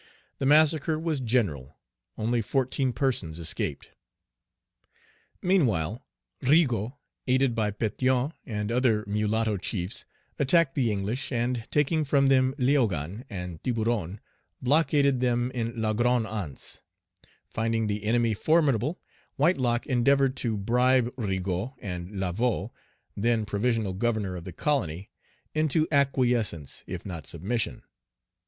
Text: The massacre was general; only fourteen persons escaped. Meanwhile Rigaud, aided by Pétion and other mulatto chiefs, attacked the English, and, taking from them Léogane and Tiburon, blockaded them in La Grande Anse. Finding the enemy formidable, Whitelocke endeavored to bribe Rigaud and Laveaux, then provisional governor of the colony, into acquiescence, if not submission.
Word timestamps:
The 0.39 0.47
massacre 0.47 0.97
was 0.97 1.19
general; 1.19 1.77
only 2.17 2.41
fourteen 2.41 2.91
persons 2.91 3.37
escaped. 3.37 3.91
Meanwhile 5.43 6.03
Rigaud, 6.41 6.97
aided 7.27 7.53
by 7.53 7.69
Pétion 7.69 8.31
and 8.43 8.71
other 8.71 9.03
mulatto 9.05 9.57
chiefs, 9.57 10.05
attacked 10.39 10.73
the 10.73 10.91
English, 10.91 11.31
and, 11.31 11.67
taking 11.69 12.03
from 12.03 12.29
them 12.29 12.55
Léogane 12.57 13.25
and 13.29 13.63
Tiburon, 13.63 14.19
blockaded 14.59 15.19
them 15.21 15.51
in 15.51 15.79
La 15.79 15.93
Grande 15.93 16.25
Anse. 16.25 16.81
Finding 17.53 17.85
the 17.85 18.03
enemy 18.03 18.33
formidable, 18.33 18.99
Whitelocke 19.37 19.85
endeavored 19.85 20.35
to 20.37 20.57
bribe 20.57 21.13
Rigaud 21.15 21.75
and 21.77 22.09
Laveaux, 22.15 22.71
then 23.15 23.45
provisional 23.45 23.93
governor 23.93 24.35
of 24.35 24.45
the 24.45 24.51
colony, 24.51 25.11
into 25.53 25.87
acquiescence, 25.91 26.83
if 26.87 27.05
not 27.05 27.27
submission. 27.27 27.83